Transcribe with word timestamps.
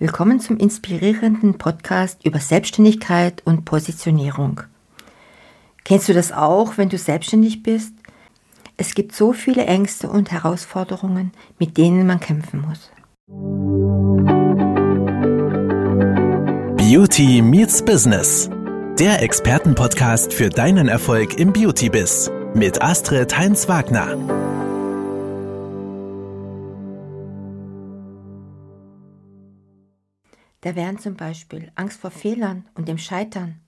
Willkommen 0.00 0.40
zum 0.40 0.56
inspirierenden 0.56 1.56
Podcast 1.56 2.24
über 2.24 2.40
Selbstständigkeit 2.40 3.42
und 3.44 3.64
Positionierung. 3.64 4.62
Kennst 5.84 6.08
du 6.08 6.12
das 6.12 6.32
auch, 6.32 6.76
wenn 6.76 6.88
du 6.88 6.98
selbstständig 6.98 7.62
bist? 7.62 7.92
Es 8.76 8.96
gibt 8.96 9.14
so 9.14 9.32
viele 9.32 9.66
Ängste 9.66 10.08
und 10.08 10.32
Herausforderungen, 10.32 11.30
mit 11.60 11.76
denen 11.78 12.08
man 12.08 12.18
kämpfen 12.18 12.62
muss. 12.62 12.90
Beauty 16.76 17.40
Meets 17.40 17.84
Business. 17.84 18.50
Der 18.98 19.22
Expertenpodcast 19.22 20.34
für 20.34 20.48
deinen 20.48 20.88
Erfolg 20.88 21.38
im 21.38 21.52
Beauty-Biz 21.52 22.32
mit 22.54 22.82
Astrid 22.82 23.38
Heinz-Wagner. 23.38 24.43
Da 30.64 30.74
wären 30.74 30.98
zum 30.98 31.14
Beispiel 31.14 31.70
Angst 31.74 32.00
vor 32.00 32.10
Fehlern 32.10 32.66
und 32.74 32.88
dem 32.88 32.96
Scheitern. 32.96 33.60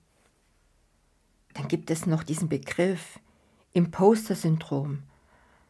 Dann 1.53 1.67
gibt 1.67 1.91
es 1.91 2.07
noch 2.07 2.23
diesen 2.23 2.49
Begriff 2.49 3.19
Imposter-Syndrom, 3.73 5.03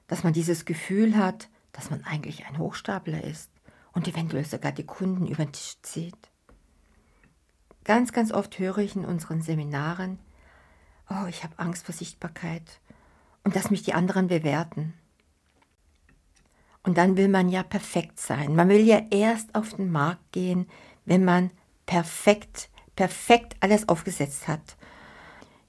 dass 0.08 0.24
man 0.24 0.32
dieses 0.32 0.64
Gefühl 0.64 1.18
hat, 1.18 1.50
dass 1.74 1.90
man 1.90 2.02
eigentlich 2.06 2.46
ein 2.46 2.58
Hochstapler 2.58 3.26
ist 3.26 3.52
und 3.92 4.08
eventuell 4.08 4.46
sogar 4.46 4.72
die 4.72 4.86
Kunden 4.86 5.28
über 5.28 5.44
den 5.44 5.52
Tisch 5.52 5.76
zieht. 5.82 6.30
Ganz, 7.84 8.14
ganz 8.14 8.32
oft 8.32 8.58
höre 8.58 8.78
ich 8.78 8.96
in 8.96 9.04
unseren 9.04 9.42
Seminaren, 9.42 10.20
oh, 11.10 11.26
ich 11.28 11.44
habe 11.44 11.60
Angst 11.60 11.86
vor 11.86 11.94
Sichtbarkeit 11.94 12.80
und 13.44 13.54
dass 13.58 13.70
mich 13.70 13.84
die 13.84 13.94
anderen 13.94 14.28
bewerten. 14.28 14.94
Und 16.84 16.98
dann 16.98 17.18
will 17.18 17.28
man 17.28 17.50
ja 17.50 17.64
perfekt 17.64 18.18
sein. 18.18 18.56
Man 18.56 18.70
will 18.70 18.80
ja 18.80 19.02
erst 19.10 19.56
auf 19.56 19.74
den 19.74 19.92
Markt 19.92 20.32
gehen, 20.32 20.70
wenn 21.08 21.26
man 21.26 21.50
perfekt, 21.88 22.70
perfekt 22.96 23.56
alles 23.62 23.90
aufgesetzt 23.90 24.48
hat. 24.48 24.78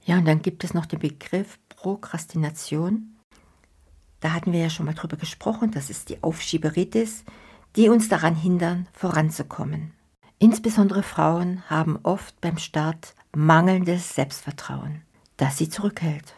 Ja, 0.05 0.17
und 0.17 0.25
dann 0.25 0.43
gibt 0.43 0.63
es 0.63 0.75
noch 0.75 0.85
den 0.85 0.99
Begriff 0.99 1.57
Prokrastination. 1.69 3.15
Da 4.19 4.33
hatten 4.33 4.51
wir 4.51 4.59
ja 4.59 4.69
schon 4.69 4.85
mal 4.85 4.93
drüber 4.93 5.17
gesprochen, 5.17 5.71
das 5.71 5.89
ist 5.89 6.09
die 6.09 6.21
Aufschieberitis, 6.21 7.23
die 7.75 7.89
uns 7.89 8.09
daran 8.09 8.35
hindern, 8.35 8.87
voranzukommen. 8.93 9.93
Insbesondere 10.39 11.03
Frauen 11.03 11.63
haben 11.69 11.99
oft 12.03 12.39
beim 12.41 12.57
Start 12.57 13.13
mangelndes 13.35 14.15
Selbstvertrauen, 14.15 15.03
das 15.37 15.57
sie 15.57 15.69
zurückhält. 15.69 16.33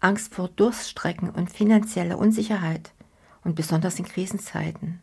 Angst 0.00 0.34
vor 0.34 0.48
Durststrecken 0.48 1.30
und 1.30 1.50
finanzieller 1.50 2.18
Unsicherheit 2.18 2.92
und 3.44 3.54
besonders 3.54 3.98
in 3.98 4.04
Krisenzeiten. 4.04 5.00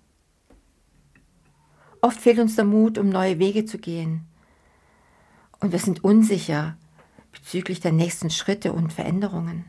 Oft 2.02 2.20
fehlt 2.20 2.40
uns 2.40 2.56
der 2.56 2.66
Mut, 2.66 2.98
um 2.98 3.10
neue 3.10 3.38
Wege 3.38 3.66
zu 3.66 3.78
gehen. 3.78 4.26
Und 5.60 5.72
wir 5.72 5.80
sind 5.80 6.04
unsicher 6.04 6.76
bezüglich 7.32 7.80
der 7.80 7.92
nächsten 7.92 8.32
Schritte 8.32 8.74
und 8.74 8.92
Veränderungen. 8.92 9.66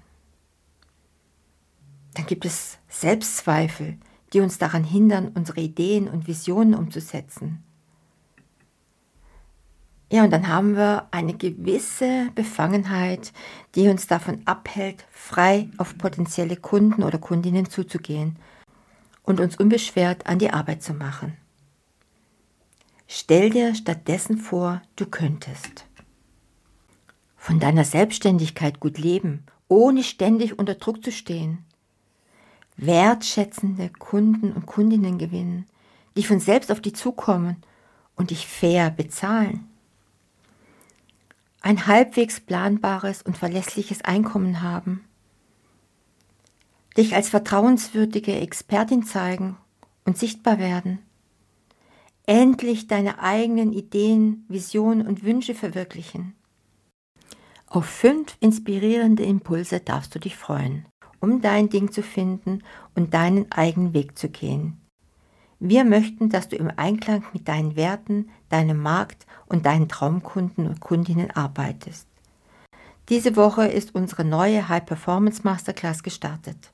Dann 2.14 2.26
gibt 2.26 2.44
es 2.44 2.78
Selbstzweifel, 2.88 3.98
die 4.32 4.40
uns 4.40 4.58
daran 4.58 4.84
hindern, 4.84 5.30
unsere 5.34 5.60
Ideen 5.60 6.08
und 6.08 6.26
Visionen 6.26 6.74
umzusetzen. 6.74 7.62
Ja, 10.10 10.24
und 10.24 10.30
dann 10.30 10.48
haben 10.48 10.76
wir 10.76 11.08
eine 11.10 11.34
gewisse 11.34 12.28
Befangenheit, 12.34 13.32
die 13.74 13.88
uns 13.88 14.06
davon 14.06 14.42
abhält, 14.44 15.06
frei 15.10 15.70
auf 15.78 15.96
potenzielle 15.96 16.56
Kunden 16.56 17.02
oder 17.02 17.18
Kundinnen 17.18 17.68
zuzugehen 17.68 18.36
und 19.22 19.40
uns 19.40 19.56
unbeschwert 19.56 20.26
an 20.26 20.38
die 20.38 20.50
Arbeit 20.50 20.82
zu 20.82 20.92
machen. 20.92 21.38
Stell 23.14 23.50
dir 23.50 23.74
stattdessen 23.74 24.38
vor, 24.38 24.80
du 24.96 25.04
könntest 25.04 25.84
von 27.36 27.60
deiner 27.60 27.84
Selbstständigkeit 27.84 28.80
gut 28.80 28.96
leben, 28.96 29.44
ohne 29.68 30.02
ständig 30.02 30.58
unter 30.58 30.76
Druck 30.76 31.04
zu 31.04 31.12
stehen. 31.12 31.58
Wertschätzende 32.78 33.90
Kunden 33.90 34.50
und 34.52 34.64
Kundinnen 34.64 35.18
gewinnen, 35.18 35.66
die 36.16 36.24
von 36.24 36.40
selbst 36.40 36.72
auf 36.72 36.80
dich 36.80 36.94
zukommen 36.94 37.58
und 38.16 38.30
dich 38.30 38.46
fair 38.46 38.88
bezahlen. 38.88 39.68
Ein 41.60 41.86
halbwegs 41.86 42.40
planbares 42.40 43.20
und 43.20 43.36
verlässliches 43.36 44.00
Einkommen 44.00 44.62
haben. 44.62 45.04
Dich 46.96 47.14
als 47.14 47.28
vertrauenswürdige 47.28 48.40
Expertin 48.40 49.02
zeigen 49.02 49.58
und 50.06 50.16
sichtbar 50.16 50.58
werden 50.58 51.00
endlich 52.26 52.86
deine 52.86 53.20
eigenen 53.20 53.72
Ideen, 53.72 54.44
Visionen 54.48 55.06
und 55.06 55.24
Wünsche 55.24 55.54
verwirklichen. 55.54 56.34
Auf 57.66 57.86
fünf 57.86 58.36
inspirierende 58.40 59.22
Impulse 59.22 59.80
darfst 59.80 60.14
du 60.14 60.18
dich 60.18 60.36
freuen, 60.36 60.86
um 61.20 61.40
dein 61.40 61.68
Ding 61.70 61.90
zu 61.90 62.02
finden 62.02 62.62
und 62.94 63.14
deinen 63.14 63.50
eigenen 63.50 63.94
Weg 63.94 64.18
zu 64.18 64.28
gehen. 64.28 64.78
Wir 65.58 65.84
möchten, 65.84 66.28
dass 66.28 66.48
du 66.48 66.56
im 66.56 66.72
Einklang 66.76 67.24
mit 67.32 67.46
deinen 67.46 67.76
Werten, 67.76 68.30
deinem 68.48 68.78
Markt 68.82 69.26
und 69.46 69.64
deinen 69.64 69.88
Traumkunden 69.88 70.66
und 70.66 70.80
Kundinnen 70.80 71.30
arbeitest. 71.30 72.08
Diese 73.08 73.36
Woche 73.36 73.66
ist 73.66 73.94
unsere 73.94 74.24
neue 74.24 74.68
High 74.68 74.84
Performance 74.84 75.42
Masterclass 75.44 76.02
gestartet. 76.02 76.72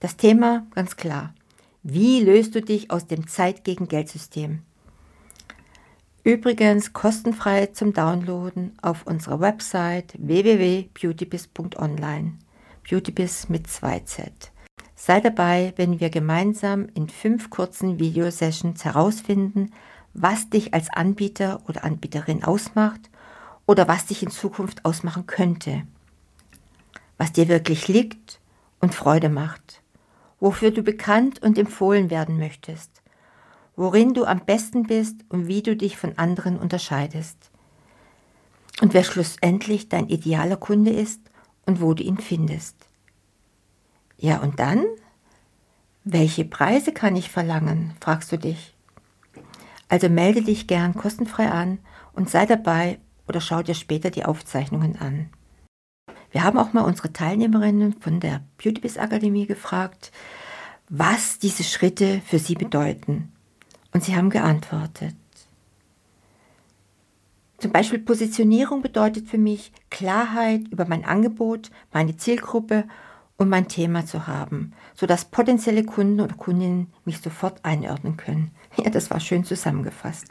Das 0.00 0.16
Thema 0.16 0.66
ganz 0.74 0.96
klar. 0.96 1.34
Wie 1.82 2.20
löst 2.20 2.54
du 2.54 2.62
dich 2.62 2.90
aus 2.90 3.06
dem 3.06 3.26
Zeit 3.26 3.64
gegen 3.64 3.88
Geldsystem? 3.88 4.62
Übrigens 6.28 6.92
kostenfrei 6.92 7.66
zum 7.68 7.94
Downloaden 7.94 8.76
auf 8.82 9.06
unserer 9.06 9.40
Website 9.40 10.12
www.beautybiz.online. 10.18 12.34
Beautybiz 12.86 13.48
mit 13.48 13.66
2Z. 13.66 14.50
Sei 14.94 15.20
dabei, 15.20 15.72
wenn 15.76 16.00
wir 16.00 16.10
gemeinsam 16.10 16.86
in 16.92 17.08
fünf 17.08 17.48
kurzen 17.48 17.98
Videosessions 17.98 18.84
herausfinden, 18.84 19.72
was 20.12 20.50
dich 20.50 20.74
als 20.74 20.90
Anbieter 20.90 21.62
oder 21.66 21.82
Anbieterin 21.82 22.44
ausmacht 22.44 23.08
oder 23.64 23.88
was 23.88 24.04
dich 24.04 24.22
in 24.22 24.30
Zukunft 24.30 24.84
ausmachen 24.84 25.26
könnte. 25.26 25.84
Was 27.16 27.32
dir 27.32 27.48
wirklich 27.48 27.88
liegt 27.88 28.38
und 28.80 28.94
Freude 28.94 29.30
macht. 29.30 29.80
Wofür 30.40 30.72
du 30.72 30.82
bekannt 30.82 31.42
und 31.42 31.56
empfohlen 31.56 32.10
werden 32.10 32.36
möchtest 32.36 32.97
worin 33.78 34.12
du 34.12 34.24
am 34.24 34.40
besten 34.40 34.82
bist 34.82 35.24
und 35.28 35.46
wie 35.46 35.62
du 35.62 35.76
dich 35.76 35.96
von 35.96 36.18
anderen 36.18 36.58
unterscheidest. 36.58 37.36
Und 38.80 38.92
wer 38.92 39.04
schlussendlich 39.04 39.88
dein 39.88 40.08
idealer 40.08 40.56
Kunde 40.56 40.90
ist 40.90 41.20
und 41.64 41.80
wo 41.80 41.94
du 41.94 42.02
ihn 42.02 42.18
findest. 42.18 42.74
Ja, 44.16 44.38
und 44.38 44.58
dann? 44.58 44.84
Welche 46.02 46.44
Preise 46.44 46.90
kann 46.90 47.14
ich 47.14 47.30
verlangen, 47.30 47.92
fragst 48.00 48.32
du 48.32 48.36
dich. 48.36 48.74
Also 49.88 50.08
melde 50.08 50.42
dich 50.42 50.66
gern 50.66 50.94
kostenfrei 50.94 51.48
an 51.48 51.78
und 52.14 52.28
sei 52.28 52.46
dabei 52.46 52.98
oder 53.28 53.40
schau 53.40 53.62
dir 53.62 53.74
später 53.74 54.10
die 54.10 54.24
Aufzeichnungen 54.24 54.96
an. 54.96 55.30
Wir 56.32 56.42
haben 56.42 56.58
auch 56.58 56.72
mal 56.72 56.82
unsere 56.82 57.12
Teilnehmerinnen 57.12 57.92
von 58.00 58.18
der 58.18 58.42
Beautybiz 58.56 58.96
Akademie 58.96 59.46
gefragt, 59.46 60.10
was 60.88 61.38
diese 61.38 61.62
Schritte 61.62 62.20
für 62.26 62.40
sie 62.40 62.56
bedeuten. 62.56 63.32
Und 63.92 64.04
sie 64.04 64.16
haben 64.16 64.30
geantwortet. 64.30 65.14
Zum 67.58 67.72
Beispiel 67.72 67.98
Positionierung 67.98 68.82
bedeutet 68.82 69.26
für 69.26 69.38
mich 69.38 69.72
Klarheit 69.90 70.68
über 70.70 70.86
mein 70.86 71.04
Angebot, 71.04 71.70
meine 71.92 72.16
Zielgruppe 72.16 72.84
und 73.36 73.48
mein 73.48 73.66
Thema 73.66 74.06
zu 74.06 74.28
haben, 74.28 74.72
sodass 74.94 75.24
potenzielle 75.24 75.84
Kunden 75.84 76.20
oder 76.20 76.34
Kundinnen 76.34 76.92
mich 77.04 77.18
sofort 77.18 77.64
einordnen 77.64 78.16
können. 78.16 78.52
Ja, 78.76 78.90
das 78.90 79.10
war 79.10 79.18
schön 79.18 79.42
zusammengefasst. 79.42 80.26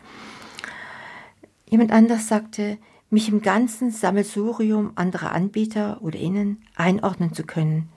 Jemand 1.70 1.91
anders 1.91 2.29
sagte, 2.29 2.78
mich 3.09 3.28
im 3.28 3.41
ganzen 3.41 3.91
Sammelsurium 3.91 4.93
anderer 4.96 5.34
Anbieter 5.34 6.02
oder 6.02 6.17
Innen 6.17 6.64
einordnen 6.76 7.34
zu 7.34 7.43
können. 7.43 7.90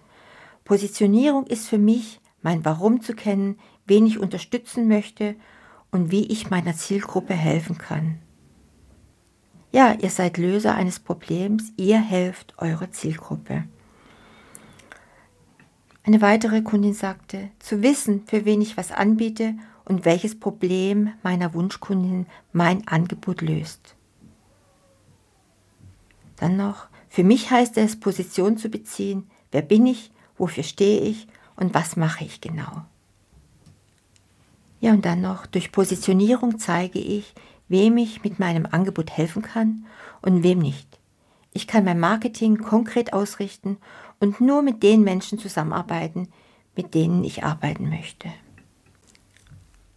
Positionierung 0.64 1.46
ist 1.46 1.68
für 1.68 1.78
mich, 1.78 2.20
mein 2.42 2.64
Warum 2.64 3.00
zu 3.00 3.14
kennen, 3.14 3.60
wen 3.86 4.06
ich 4.06 4.18
unterstützen 4.18 4.88
möchte 4.88 5.36
und 5.90 6.10
wie 6.10 6.26
ich 6.26 6.50
meiner 6.50 6.74
Zielgruppe 6.74 7.34
helfen 7.34 7.78
kann. 7.78 8.18
Ja, 9.72 9.92
ihr 9.92 10.10
seid 10.10 10.36
Löser 10.36 10.74
eines 10.74 10.98
Problems, 10.98 11.72
ihr 11.76 12.00
helft 12.00 12.54
eurer 12.58 12.90
Zielgruppe. 12.90 13.64
Eine 16.02 16.20
weitere 16.20 16.62
Kundin 16.62 16.94
sagte, 16.94 17.50
zu 17.58 17.82
wissen, 17.82 18.24
für 18.26 18.44
wen 18.44 18.62
ich 18.62 18.76
was 18.76 18.90
anbiete 18.90 19.54
und 19.84 20.04
welches 20.04 20.38
Problem 20.38 21.12
meiner 21.22 21.54
Wunschkundin 21.54 22.26
mein 22.52 22.86
Angebot 22.88 23.42
löst. 23.42 23.94
Dann 26.36 26.56
noch, 26.56 26.88
für 27.08 27.22
mich 27.22 27.50
heißt 27.50 27.76
es, 27.76 28.00
Position 28.00 28.56
zu 28.56 28.70
beziehen, 28.70 29.30
wer 29.52 29.62
bin 29.62 29.86
ich, 29.86 30.10
wofür 30.38 30.64
stehe 30.64 31.00
ich 31.02 31.28
und 31.54 31.74
was 31.74 31.96
mache 31.96 32.24
ich 32.24 32.40
genau. 32.40 32.84
Ja, 34.80 34.92
und 34.92 35.04
dann 35.04 35.20
noch, 35.20 35.46
durch 35.46 35.72
Positionierung 35.72 36.58
zeige 36.58 36.98
ich, 36.98 37.34
wem 37.68 37.98
ich 37.98 38.24
mit 38.24 38.38
meinem 38.38 38.66
Angebot 38.70 39.10
helfen 39.10 39.42
kann 39.42 39.86
und 40.22 40.42
wem 40.42 40.58
nicht. 40.58 40.98
Ich 41.52 41.66
kann 41.66 41.84
mein 41.84 42.00
Marketing 42.00 42.58
konkret 42.58 43.12
ausrichten 43.12 43.76
und 44.20 44.40
nur 44.40 44.62
mit 44.62 44.82
den 44.82 45.02
Menschen 45.02 45.38
zusammenarbeiten, 45.38 46.28
mit 46.76 46.94
denen 46.94 47.24
ich 47.24 47.44
arbeiten 47.44 47.88
möchte. 47.90 48.28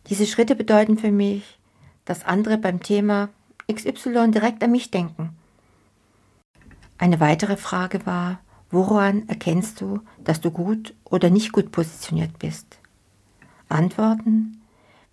Diese 0.08 0.26
Schritte 0.26 0.56
bedeuten 0.56 0.98
für 0.98 1.12
mich, 1.12 1.60
dass 2.06 2.26
andere 2.26 2.58
beim 2.58 2.82
Thema 2.82 3.30
XY 3.72 4.32
direkt 4.32 4.64
an 4.64 4.72
mich 4.72 4.92
denken. 4.92 5.36
Eine 6.98 7.20
weitere 7.20 7.56
Frage 7.56 8.06
war, 8.06 8.40
woran 8.70 9.28
erkennst 9.30 9.80
du, 9.80 10.02
dass 10.24 10.42
du 10.42 10.52
gut 10.52 10.94
oder 11.06 11.30
nicht 11.30 11.54
gut 11.54 11.72
positioniert 11.72 12.38
bist? 12.40 12.80
Antworten, 13.70 14.63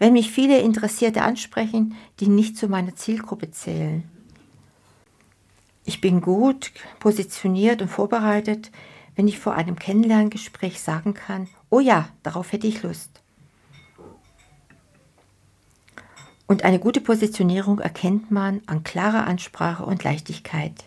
wenn 0.00 0.14
mich 0.14 0.30
viele 0.30 0.58
Interessierte 0.60 1.20
ansprechen, 1.20 1.94
die 2.20 2.28
nicht 2.28 2.56
zu 2.56 2.68
meiner 2.68 2.96
Zielgruppe 2.96 3.50
zählen. 3.50 4.02
Ich 5.84 6.00
bin 6.00 6.22
gut 6.22 6.72
positioniert 7.00 7.82
und 7.82 7.88
vorbereitet, 7.88 8.70
wenn 9.14 9.28
ich 9.28 9.38
vor 9.38 9.54
einem 9.54 9.78
Kennenlerngespräch 9.78 10.80
sagen 10.80 11.12
kann, 11.12 11.48
oh 11.68 11.80
ja, 11.80 12.08
darauf 12.22 12.50
hätte 12.52 12.66
ich 12.66 12.82
Lust. 12.82 13.20
Und 16.46 16.64
eine 16.64 16.78
gute 16.78 17.02
Positionierung 17.02 17.78
erkennt 17.78 18.30
man 18.30 18.62
an 18.64 18.82
klarer 18.82 19.26
Ansprache 19.26 19.84
und 19.84 20.02
Leichtigkeit. 20.02 20.84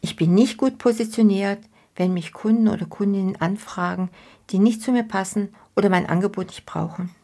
Ich 0.00 0.16
bin 0.16 0.32
nicht 0.32 0.56
gut 0.56 0.78
positioniert, 0.78 1.58
wenn 1.94 2.14
mich 2.14 2.32
Kunden 2.32 2.68
oder 2.68 2.86
Kundinnen 2.86 3.36
anfragen, 3.36 4.08
die 4.48 4.60
nicht 4.60 4.80
zu 4.80 4.92
mir 4.92 5.04
passen 5.04 5.54
oder 5.76 5.90
mein 5.90 6.06
Angebot 6.06 6.46
nicht 6.46 6.64
brauchen. 6.64 7.14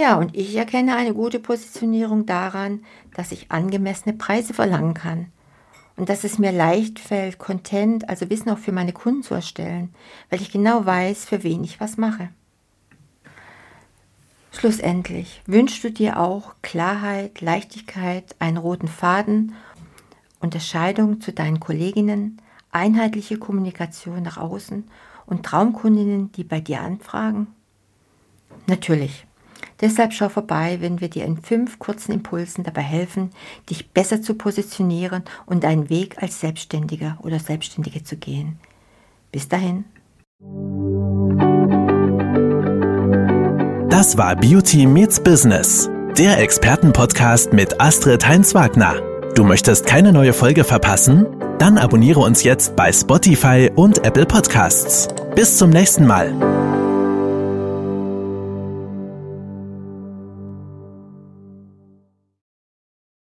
Ja, 0.00 0.16
und 0.16 0.34
ich 0.34 0.56
erkenne 0.56 0.96
eine 0.96 1.12
gute 1.12 1.38
Positionierung 1.38 2.24
daran, 2.24 2.86
dass 3.12 3.32
ich 3.32 3.52
angemessene 3.52 4.16
Preise 4.16 4.54
verlangen 4.54 4.94
kann 4.94 5.26
und 5.94 6.08
dass 6.08 6.24
es 6.24 6.38
mir 6.38 6.52
leicht 6.52 6.98
fällt, 6.98 7.38
Content, 7.38 8.08
also 8.08 8.30
Wissen 8.30 8.48
auch 8.48 8.56
für 8.56 8.72
meine 8.72 8.94
Kunden 8.94 9.22
zu 9.22 9.34
erstellen, 9.34 9.92
weil 10.30 10.40
ich 10.40 10.50
genau 10.50 10.86
weiß, 10.86 11.26
für 11.26 11.42
wen 11.42 11.62
ich 11.64 11.82
was 11.82 11.98
mache. 11.98 12.30
Schlussendlich 14.52 15.42
wünschst 15.44 15.84
du 15.84 15.90
dir 15.90 16.18
auch 16.18 16.54
Klarheit, 16.62 17.42
Leichtigkeit, 17.42 18.34
einen 18.38 18.56
roten 18.56 18.88
Faden, 18.88 19.52
Unterscheidung 20.40 21.20
zu 21.20 21.30
deinen 21.30 21.60
Kolleginnen, 21.60 22.40
einheitliche 22.72 23.36
Kommunikation 23.36 24.22
nach 24.22 24.38
außen 24.38 24.88
und 25.26 25.44
Traumkundinnen, 25.44 26.32
die 26.32 26.44
bei 26.44 26.62
dir 26.62 26.80
anfragen? 26.80 27.48
Natürlich. 28.66 29.26
Deshalb 29.80 30.12
schau 30.12 30.28
vorbei, 30.28 30.78
wenn 30.80 31.00
wir 31.00 31.08
dir 31.08 31.24
in 31.24 31.36
fünf 31.38 31.78
kurzen 31.78 32.12
Impulsen 32.12 32.64
dabei 32.64 32.82
helfen, 32.82 33.30
dich 33.68 33.90
besser 33.90 34.20
zu 34.22 34.34
positionieren 34.34 35.24
und 35.46 35.64
deinen 35.64 35.88
Weg 35.88 36.22
als 36.22 36.40
Selbstständiger 36.40 37.18
oder 37.22 37.38
Selbstständige 37.38 38.02
zu 38.02 38.16
gehen. 38.16 38.58
Bis 39.32 39.48
dahin. 39.48 39.84
Das 43.88 44.16
war 44.16 44.36
Beauty 44.36 44.86
Meets 44.86 45.20
Business, 45.22 45.90
der 46.16 46.38
Expertenpodcast 46.38 47.52
mit 47.52 47.80
Astrid 47.80 48.26
Heinz-Wagner. 48.26 49.02
Du 49.34 49.44
möchtest 49.44 49.86
keine 49.86 50.12
neue 50.12 50.32
Folge 50.32 50.64
verpassen? 50.64 51.26
Dann 51.58 51.76
abonniere 51.76 52.20
uns 52.20 52.42
jetzt 52.42 52.74
bei 52.74 52.90
Spotify 52.92 53.70
und 53.74 54.04
Apple 54.04 54.26
Podcasts. 54.26 55.08
Bis 55.34 55.58
zum 55.58 55.70
nächsten 55.70 56.06
Mal. 56.06 56.59